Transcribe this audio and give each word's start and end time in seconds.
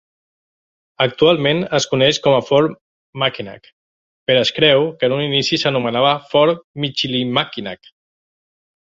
Actualment 1.03 1.59
es 1.79 1.85
coneix 1.89 2.19
com 2.27 2.37
a 2.37 2.39
Fort 2.45 2.71
Mackinac, 3.23 3.69
però 4.31 4.41
es 4.45 4.53
creu 4.55 4.87
que 5.01 5.09
en 5.09 5.15
un 5.17 5.21
inici 5.25 5.59
s'anomenava 5.65 6.15
Fort 6.31 6.65
Michilimackinac. 6.85 7.93